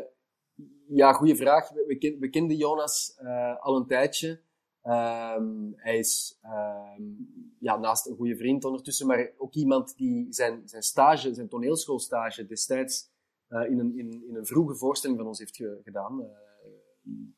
[0.88, 1.68] ja, goede vraag.
[1.70, 4.40] We, we, ken- we kenden Jonas eh, al een tijdje.
[4.82, 7.02] Ehm, hij is ehm,
[7.58, 12.46] ja, naast een goede vriend ondertussen, maar ook iemand die zijn, zijn stage, zijn toneelschoolstage
[12.46, 13.10] destijds
[13.48, 16.24] eh, in, een, in, in een vroege voorstelling van ons heeft ge- gedaan.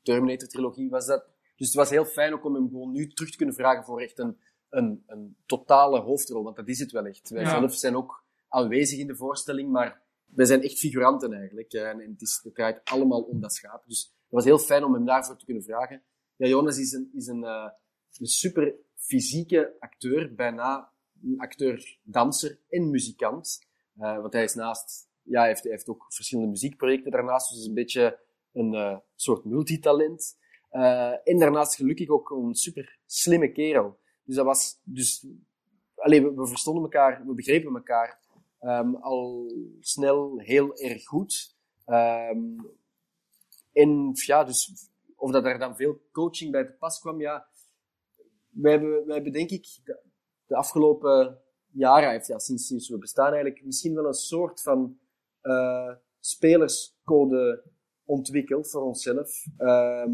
[0.02, 1.24] Terminator-trilogie was dat.
[1.60, 4.00] Dus het was heel fijn ook om hem gewoon nu terug te kunnen vragen voor
[4.00, 7.30] echt een, een, een totale hoofdrol, want dat is het wel echt.
[7.30, 7.58] Wij Ja.
[7.58, 11.72] zelf zijn ook aanwezig in de voorstelling, maar wij zijn echt figuranten eigenlijk.
[11.72, 13.82] En, en het, is, het draait allemaal om dat schaap.
[13.86, 16.02] Dus het was heel fijn om hem daarvoor te kunnen vragen.
[16.36, 17.68] Ja, Jonas is een, is een, eh,
[18.18, 20.92] een super fysieke acteur, bijna
[21.22, 23.66] een acteur, danser en muzikant.
[23.98, 27.58] Eh, want hij is naast, ja, hij heeft, hij heeft ook verschillende muziekprojecten daarnaast, dus
[27.60, 28.18] is een beetje
[28.52, 30.38] een eh, soort multitalent.
[30.70, 33.98] Eh, en daarnaast gelukkig ook een super slimme kerel.
[34.24, 35.26] Dus dat was, dus,
[35.94, 38.20] alleen we, verstonden elkaar, we begrepen elkaar
[38.58, 41.56] ehm, al snel heel erg goed.
[41.84, 42.58] Ehm,
[43.72, 47.48] en ja, dus of dat er dan veel coaching bij te pas kwam, ja.
[48.48, 49.66] Wij hebben, wij hebben denk ik
[50.46, 51.38] de, afgelopen
[51.70, 54.98] jaren, heeft, ja, sinds, sinds we bestaan eigenlijk, misschien wel een soort van
[55.40, 57.62] eh, spelerscode
[58.04, 59.44] ontwikkeld voor onszelf.
[59.56, 60.12] Ehm,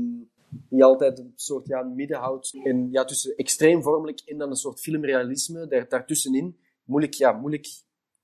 [0.69, 4.57] die altijd een soort ja, midden houdt in, ja, tussen extreem vormelijk en dan een
[4.57, 6.59] soort filmrealisme daar, daartussenin.
[6.85, 7.67] Moeilijk, ja, moeilijk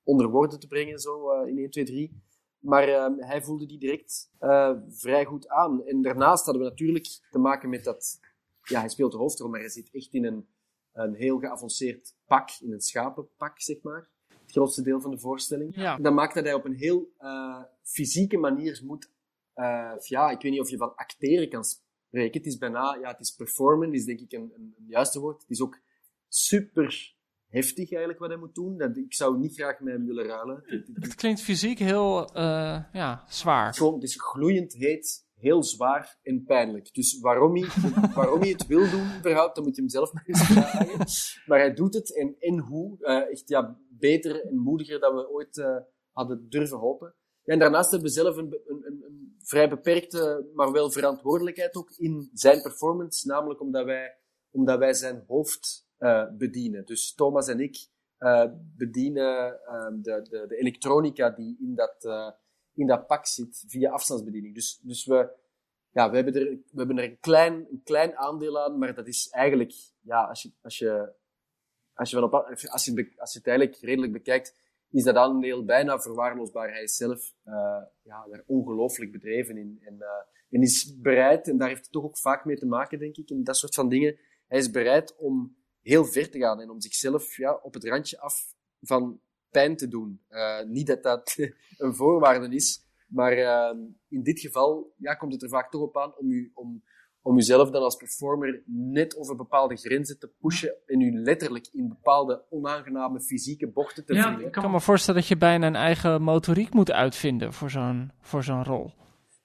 [0.02, 2.22] onder woorden te brengen zo eh, in 1, 2, 3.
[2.58, 5.84] Maar ehm, hij voelde die direct eh, vrij goed aan.
[5.84, 8.20] En daarnaast hadden we natuurlijk te maken met dat...
[8.62, 10.46] Ja, hij speelt de hoofdrol, maar hij zit echt in een,
[10.92, 14.10] een heel geavanceerd pak, in een schapenpak, zeg maar.
[14.28, 15.76] Het grootste deel van de voorstelling.
[15.76, 15.96] Ja.
[15.96, 19.10] Dat maakt dat hij op een heel eh, fysieke manier moet...
[19.98, 21.90] ja, ik weet niet of je van acteren kan spreken.
[22.20, 22.98] Het is bijna...
[23.00, 25.40] Ja, het is performen, is denk ik een, een, een juiste woord.
[25.40, 25.78] Het is ook
[26.28, 27.14] super
[27.48, 28.78] heftig eigenlijk wat hij moet doen.
[28.78, 30.62] Dat, ik zou niet graag met hem willen ruilen.
[30.94, 33.74] Het- klinkt fysiek heel eh, ja, het is zwaar.
[33.74, 36.94] gewoon, het is gloeiend heet, heel zwaar en pijnlijk.
[36.94, 37.68] Dus waarom hij,
[38.14, 40.98] waarom hij het wil doen, überhaupt, dat moet je hem zelf maar eens vragen.
[41.46, 42.96] Maar hij doet het en, en hoe.
[43.04, 45.76] eh, echt ja, beter en moediger dan we ooit eh,
[46.10, 47.14] hadden durven hopen.
[47.44, 49.11] Ja, en daarnaast hebben we zelf een, een, een
[49.52, 53.26] vrij beperkte, maar wel verantwoordelijkheid ook in zijn performance.
[53.26, 54.16] Namelijk omdat wij,
[54.50, 56.84] omdat wij zijn hoofd eh, bedienen.
[56.84, 57.86] Dus Thomas en ik
[58.18, 61.96] eh, bedienen eh, de, de, de elektronica die in dat,
[62.74, 64.54] in dat pak zit via afstandsbediening.
[64.54, 65.30] Dus, dus we,
[65.90, 69.06] ja, we, hebben er, we hebben er een klein, een klein aandeel aan, maar dat
[69.06, 71.12] is eigenlijk, ja, als je, als je,
[71.94, 74.61] als je, van op, als je, als je het eigenlijk redelijk bekijkt,
[74.92, 76.72] is dat aandeel bijna verwaarloosbaar.
[76.72, 79.78] Hij is zelf eh, ja, daar ongelooflijk bedreven in.
[79.84, 80.08] En, eh,
[80.50, 83.30] en is bereid, en daar heeft het toch ook vaak mee te maken, denk ik,
[83.30, 84.18] in dat soort van dingen.
[84.46, 88.20] Hij is bereid om heel ver te gaan en om zichzelf ja, op het randje
[88.20, 90.20] af van pijn te doen.
[90.28, 91.36] Eh, niet dat dat
[91.78, 93.36] een voorwaarde is, maar
[94.08, 96.82] in dit geval ja, komt het er vaak toch op aan om, u, om,
[97.22, 101.88] om uzelf dan als performer net over bepaalde grenzen te pushen en u letterlijk in
[101.88, 104.38] bepaalde onaangename fysieke bochten te Ja.
[104.38, 108.42] Ik kan me voorstellen dat je bijna een eigen motoriek moet uitvinden voor zo'n, voor
[108.42, 108.90] zo'n rol.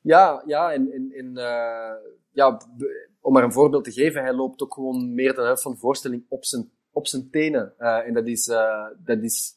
[0.01, 1.95] Ja, ja, en, en, en eh,
[2.31, 2.63] ja, b-
[3.21, 5.77] om maar een voorbeeld te geven, hij loopt ook gewoon meer dan helft van de
[5.77, 7.73] voorstelling op zijn, op zijn tenen.
[7.77, 9.55] Eh, en dat is, eh, dat is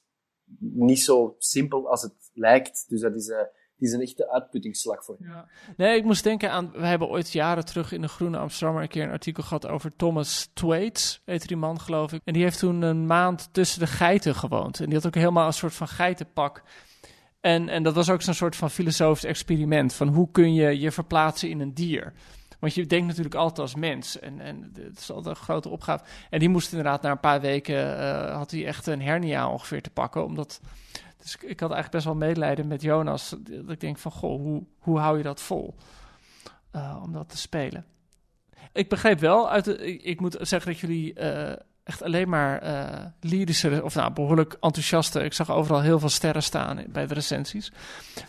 [0.59, 2.85] niet zo simpel als het lijkt.
[2.89, 3.33] Dus dat is,
[3.81, 5.29] het is een echte uitputtingsslag voor hem.
[5.29, 5.49] Ja.
[5.77, 6.71] Nee, ik moest denken aan.
[6.73, 9.97] We hebben ooit jaren terug in de Groene Amsterdammer een keer een artikel gehad over
[9.97, 12.21] Thomas Twaits, heette die man, geloof ik.
[12.25, 14.81] En die heeft toen een maand tussen de geiten gewoond.
[14.81, 16.63] En die had ook helemaal een soort van geitenpak.
[17.41, 19.93] En, en dat was ook zo'n soort van filosofisch experiment.
[19.93, 22.13] Van hoe kun je je verplaatsen in een dier?
[22.59, 24.19] Want je denkt natuurlijk altijd als mens.
[24.19, 26.05] En, en het is altijd een grote opgave.
[26.31, 27.99] En die moest inderdaad na een paar weken...
[27.99, 30.25] eh, had hij echt een hernia ongeveer te pakken.
[30.25, 30.61] Omdat...
[31.21, 33.35] Dus ik, had eigenlijk best wel medelijden met Jonas.
[33.41, 35.75] Dat ik denk van, goh, hoe, hoe hou je dat vol?
[36.71, 37.85] eh, om dat te spelen.
[38.73, 42.63] Ik begreep wel, uit de, ik, ik moet zeggen dat jullie eh, echt alleen maar
[42.63, 45.25] eh lyrische, of nou behoorlijk enthousiaste.
[45.25, 47.73] Ik zag overal heel veel sterren staan bij de recensies.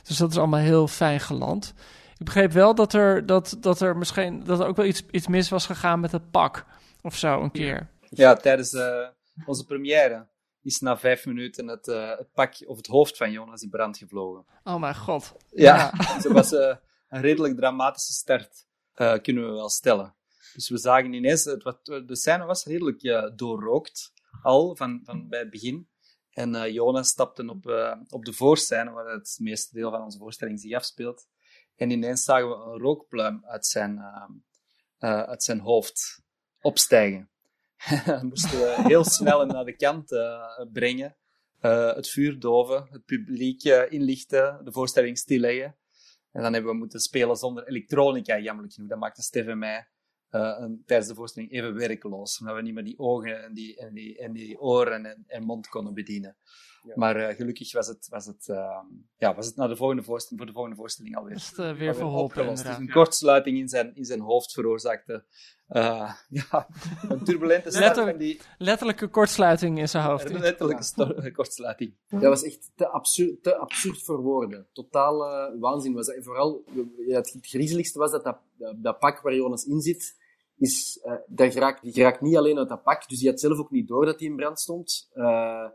[0.04, 1.74] Dus dat is allemaal heel fijn geland.
[2.18, 5.28] Ik begreep wel dat er, dat, dat er misschien dat er ook wel iets, iets
[5.28, 6.66] mis was gegaan met het pak
[7.02, 7.88] of zo een keer.
[8.10, 8.78] Ja, tijdens
[9.46, 10.28] onze première
[10.64, 13.98] is na vijf minuten het, eh, het pak of het hoofd van Jonas in brand
[13.98, 14.46] gevlogen.
[14.64, 15.36] Oh mijn god.
[15.50, 16.76] Ja, het was eh,
[17.10, 20.16] een redelijk dramatische start, eh, kunnen we wel stellen.
[20.54, 25.28] Dus we zagen ineens, het, wat, de scène was redelijk ja, doorrookt al van, van
[25.30, 25.90] bij het begin.
[26.32, 27.66] En Jonas stapte op,
[28.10, 31.28] op de voorscène, waar het meeste deel van onze voorstelling zich afspeelt.
[31.76, 34.02] En ineens zagen we een rookpluim uit zijn,
[35.00, 36.22] uit zijn hoofd
[36.62, 37.30] opstijgen.
[38.30, 40.08] Moesten we heel snel naar de kant
[40.72, 41.16] brengen.
[41.96, 45.76] het vuur doven, het publiek inlichten, de voorstelling stilleggen.
[46.32, 48.90] En dan hebben we moeten spelen zonder elektronica, jammerlijk genoeg.
[48.90, 49.88] Dat maakte Stef en mij
[50.32, 52.40] uh, tijdens de voorstelling even werkeloos.
[52.40, 55.44] Omdat we niet meer die ogen en die, en die, en die oren en, en
[55.44, 56.36] mond konden bedienen.
[56.84, 56.94] Ja.
[56.96, 58.80] Maar uh, gelukkig was het, was het, uh,
[59.18, 61.74] ja, was het naar de volgende voorstelling, voor de volgende voorstelling alweer, is het, uh,
[61.74, 62.48] weer verholpen.
[62.48, 65.24] Dus een kortsluiting in zijn, in zijn hoofd veroorzaakte
[66.30, 66.68] ja,
[67.10, 67.96] een turbulente start.
[67.96, 68.42] Letter, die...
[68.58, 70.30] Letterlijke kortsluiting in zijn hoofd.
[70.30, 71.96] Een letterlijke kortsluiting.
[72.08, 74.68] Dat was echt te absurd, te absurd voor woorden.
[74.74, 75.18] Totaal
[75.60, 76.16] waanzin was dat.
[76.16, 76.64] En vooral,
[77.08, 78.38] ja, het griezeligste was dat, dat
[78.76, 80.16] dat pak waar Jonas in zit,
[80.58, 83.60] is, uh, dat geraakt, die geraakt niet alleen uit dat pak, dus die had zelf
[83.60, 85.10] ook niet door dat hij in brand stond.
[85.14, 85.66] Uh,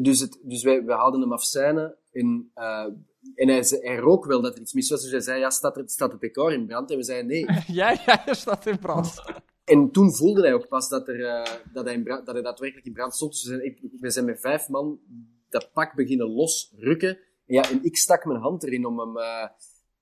[0.00, 2.86] dus het, dus wij, wij haalden hem af scène en, uh,
[3.34, 5.76] en hij, hij rook wel dat er iets mis was, dus hij zei, ja, staat,
[5.76, 6.90] er, staat het decor in brand?
[6.90, 7.46] En we zeiden, nee.
[7.80, 9.22] ja, ja, er staat in brand.
[9.64, 12.44] En toen voelde hij ook pas dat, er, uh, dat, hij in brand, dat hij
[12.44, 13.32] daadwerkelijk in brand stond.
[13.32, 15.00] Dus we zijn, we zijn met vijf man
[15.48, 17.10] dat pak beginnen losrukken.
[17.46, 19.48] En, ja, en ik stak mijn hand erin om hem, uh,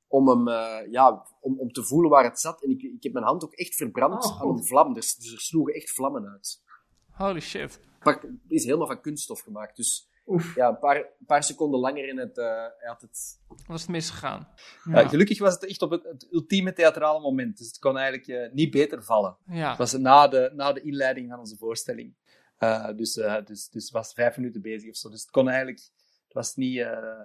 [0.08, 2.62] om, hem, uh, ja, om, om te voelen waar het zat.
[2.62, 4.94] En ik, ik heb mijn hand ook echt verbrand oh, aan een vlam.
[4.94, 6.62] Dus, dus er sloegen echt vlammen uit.
[7.10, 7.80] Holy shit.
[8.00, 9.76] Het is helemaal van kunststof gemaakt.
[9.76, 10.08] Dus
[10.54, 13.40] ja, een paar, een paar seconden langer in het, uh, had het...
[13.66, 14.48] Was het misgegaan.
[14.84, 15.08] Ja.
[15.08, 17.58] gelukkig was het echt op het, het, ultieme theatrale moment.
[17.58, 19.36] Dus het kon eigenlijk uh, niet beter vallen.
[19.46, 19.68] Ja.
[19.68, 22.14] Het was na de, na de inleiding van onze voorstelling.
[22.58, 23.12] Uh, dus,
[23.44, 25.08] dus, dus was vijf minuten bezig of zo.
[25.10, 25.78] Dus het kon eigenlijk
[26.24, 26.82] het, was niet, uh,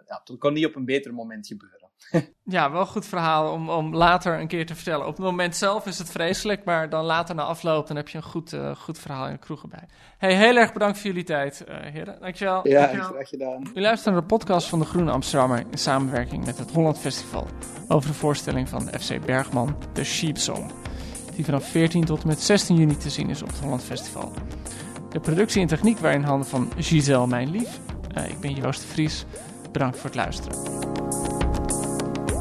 [0.07, 1.84] ja, het kon niet op een beter moment gebeuren.
[2.43, 5.07] Ja, wel een goed verhaal om, om later een keer te vertellen.
[5.07, 8.17] Op het moment zelf is het vreselijk, maar dan later na afloop dan heb je
[8.17, 9.87] een goed, uh, goed verhaal in de kroeg erbij.
[10.17, 12.17] Hey, heel erg bedankt voor jullie tijd, uh, heren.
[12.19, 12.67] Dankjewel.
[12.67, 13.09] Ja, Dankjewel.
[13.09, 13.71] graag gedaan.
[13.73, 17.47] U luistert naar de podcast van de Groene Amsterdammer in samenwerking met het Holland Festival
[17.87, 20.71] over de voorstelling van FC Bergman, The Sheep Song,
[21.35, 24.31] die vanaf 14 tot en met 16 juni te zien is op het Holland Festival.
[25.09, 27.79] De productie en techniek waren in handen van Giselle Mijnlief
[28.17, 29.25] uh, ik ben Joost de Vries.
[29.71, 31.24] Bedankt voor het luisteren.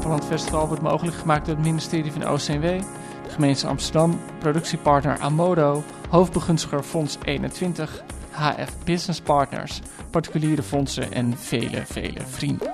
[0.05, 5.83] Holland Festival wordt mogelijk gemaakt door het ministerie van OCW, de gemeente Amsterdam, productiepartner Amodo,
[6.09, 12.73] hoofdbegunstiger Fonds 21, HF Business Partners, particuliere fondsen en vele, vele vrienden.